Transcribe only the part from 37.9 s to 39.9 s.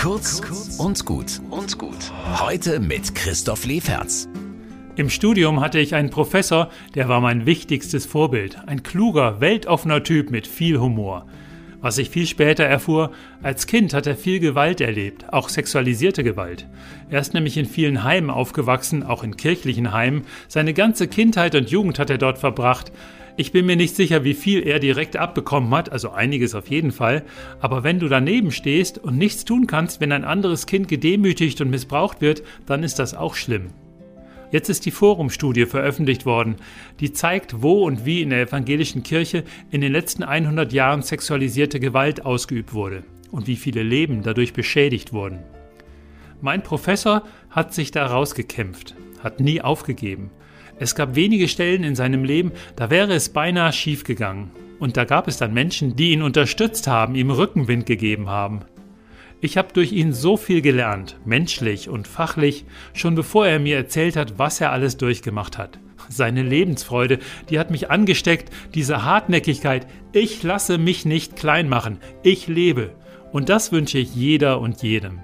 wie in der evangelischen Kirche in